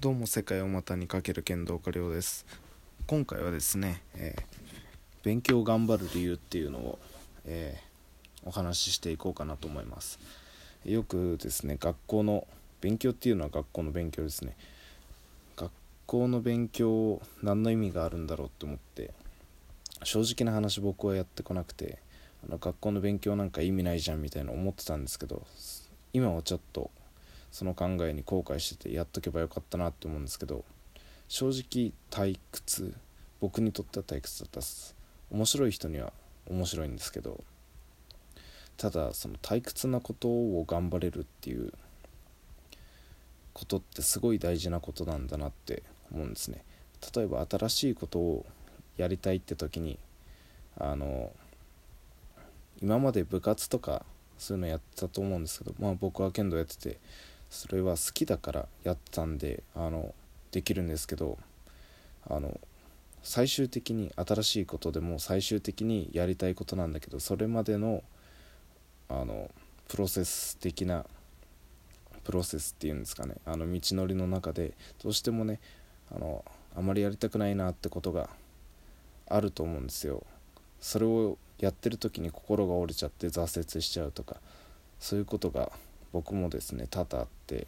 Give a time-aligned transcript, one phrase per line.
[0.00, 2.46] どうも世界を股にかける剣道家亮です。
[3.06, 4.42] 今回はですね、えー、
[5.22, 6.98] 勉強を頑張る理由っていうのを、
[7.44, 10.18] えー、お話ししていこうかなと思います。
[10.86, 12.46] よくですね学校の
[12.80, 14.56] 勉強っていうのは学校の勉強ですね。
[15.54, 15.70] 学
[16.06, 19.12] 校の勉強何の意味があるんだろうって思って
[20.04, 21.98] 正直な話僕はやってこなくて
[22.48, 25.42] あの学校の勉強なんか意味ないじゃんみたいな思ってたんですけど
[26.14, 26.90] 今はちょっと
[27.50, 30.64] その考えに後悔しててやっとけばよかったなって思うんですけど
[31.28, 32.94] 正直退屈
[33.40, 34.94] 僕にとっては退屈だったっす。
[35.30, 36.12] 面白い人には
[36.48, 37.42] 面白いんですけど
[38.76, 41.72] ただその退屈なことを頑張れるっていう
[43.52, 46.64] ことってすごい大事なことなんだなって思うんですね。
[47.14, 48.46] 例えば新しいことを
[48.96, 49.98] やりたいって時に
[50.78, 51.30] あの
[52.82, 54.04] 今まで部活とか
[54.38, 56.98] そういうのやってたと思うんですけどまあ僕は剣道やってて
[57.50, 60.14] それは好きだからやったんであの
[60.52, 61.36] できるんですけど
[62.28, 62.58] あの
[63.22, 68.02] 最終的に新しいことでも最終的にやりたいことなんだけどそれまでの
[69.08, 69.50] あの
[69.88, 71.04] プロセス的な
[72.22, 75.58] プロセスっていうんですかねあの道のりの中でどうしてもね
[76.14, 76.44] あの
[76.76, 78.30] あまりやりたくないなってことが
[79.28, 80.24] あると思うんですよ。
[80.80, 84.36] それをやってる時に心が折れちゃって挫折しちゃうとか
[84.98, 85.72] そういうことが
[86.12, 87.66] 僕もですね多々あって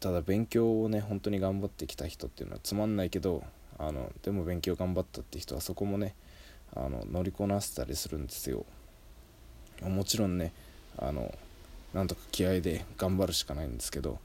[0.00, 3.42] ただ勉強をね本当に頑張ってきた人っていうのはつまんないけど
[3.78, 6.14] あのでも勉強頑張ったって人はそこもね
[6.74, 8.64] あの乗りこなせたりするんですよ。
[9.82, 10.52] もちろんね
[10.98, 11.32] あの
[11.94, 14.18] なんとか気合で頑張るしかないんですけど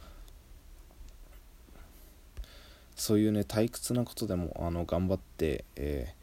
[2.95, 6.13] そういうね退屈なことでもあの頑張って、え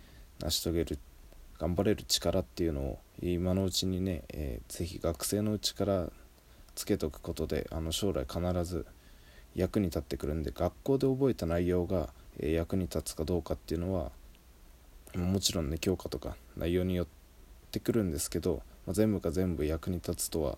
[0.41, 0.99] ー、成し遂げる
[1.59, 6.09] 頑張れる力っていうのを今のうちにね、えー、ぜひ学生のうちから
[6.81, 8.87] つけとくことであの将来必ず
[9.55, 14.11] 役に立ってくるんで学校で覚えた内容が、え役に立つかどうかっていうのは
[15.15, 17.07] もちろんね教科とか内容によっ
[17.71, 20.57] てくるんですけど、まあ、全部が全部役に立つとは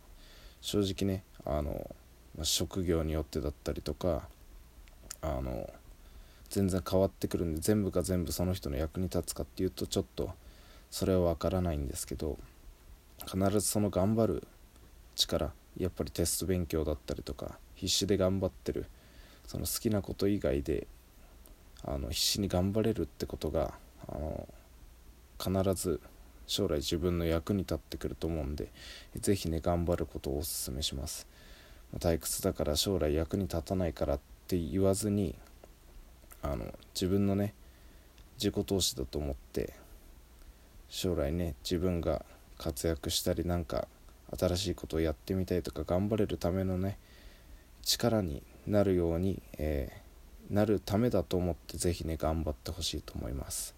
[0.61, 1.91] 正直ねあの、
[2.37, 4.29] まあ、職業によってだったりとか
[5.23, 5.69] あの
[6.51, 10.31] 全然変わってくるんで全部が全部その人の役に立つかっていうとちょっと
[10.91, 12.39] それは分からないんですけど
[13.27, 14.47] 必ずその頑張る
[15.17, 18.87] 力やっぱりテスト勉強だったりとか必死で頑張ってる
[19.47, 20.87] その好きなこと以外で
[21.85, 23.75] あの必死に頑張れるってことが
[24.09, 24.49] あの
[25.39, 26.01] 必ず
[26.47, 28.69] 将来自分の役に立ってくると思うんで
[29.17, 31.27] 是非ね頑張ることをおすすめします。
[31.99, 35.35] 退屈だから将来役に立たないからって言わずに
[36.43, 37.55] あの自分のね
[38.39, 39.75] 自己投資だと思って
[40.89, 42.25] 将来ね自分が
[42.57, 43.89] 活躍したりなんか
[44.39, 46.99] 新しいことをやってみたいとか頑張れるためのね
[47.83, 53.75] 力になるように、えー、なるためだと思って是非ね頑張ってほしいと思います。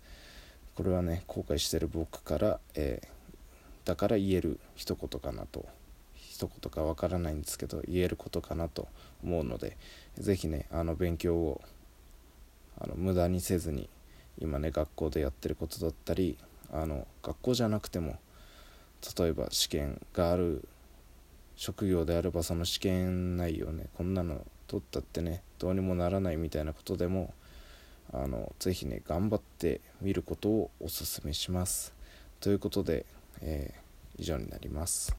[0.75, 3.09] これはね後悔してる僕から、えー、
[3.87, 5.67] だから言える一言かなと。
[6.15, 8.89] 一言かわからないんですけど言えることかなと
[9.23, 9.77] 思うので
[10.19, 11.61] 是非ねあの勉強を
[12.81, 13.89] あの無駄にせずに
[14.41, 16.37] 今ね学校でやってることだったり
[16.73, 18.19] あの学校じゃなくても
[19.19, 20.67] 例えば試験がある
[21.57, 27.33] 職業であればその試験内容ねこんなの取ったってねどうにもならないみたいなことでも
[28.13, 31.93] あのぜひね頑張ってみることをおすすめします。
[32.41, 33.07] ということで、
[33.41, 35.13] えー、以上になります。